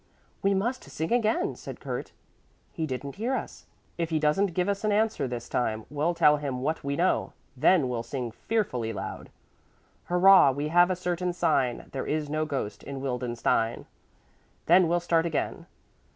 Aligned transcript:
"We 0.41 0.55
must 0.55 0.83
sing 0.85 1.13
again," 1.13 1.55
said 1.55 1.79
Kurt. 1.79 2.11
"He 2.71 2.87
didn't 2.87 3.17
hear 3.17 3.35
us. 3.35 3.67
If 3.99 4.09
he 4.09 4.17
doesn't 4.17 4.55
give 4.55 4.67
us 4.67 4.83
an 4.83 4.91
answer 4.91 5.27
this 5.27 5.47
time 5.47 5.85
we'll 5.91 6.15
tell 6.15 6.37
him 6.37 6.63
what 6.63 6.83
we 6.83 6.95
know. 6.95 7.33
Then 7.55 7.87
we'll 7.87 8.01
sing 8.01 8.31
fearfully 8.31 8.93
loud: 8.93 9.29
Hurrah! 10.05 10.49
We 10.53 10.69
have 10.69 10.89
a 10.89 10.95
certain 10.95 11.33
sign, 11.33 11.85
There 11.91 12.07
is 12.07 12.31
no 12.31 12.45
ghost 12.47 12.81
in 12.81 12.99
Wildenstein. 12.99 13.85
"Then 14.65 14.87
we'll 14.87 14.99
start 14.99 15.27
again." 15.27 15.67